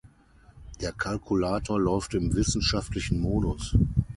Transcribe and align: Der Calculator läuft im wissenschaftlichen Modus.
Der 0.79 0.93
Calculator 0.93 1.79
läuft 1.79 2.15
im 2.15 2.33
wissenschaftlichen 2.33 3.19
Modus. 3.19 3.77